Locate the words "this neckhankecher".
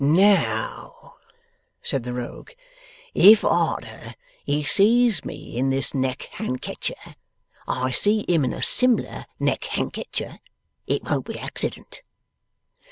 5.69-7.13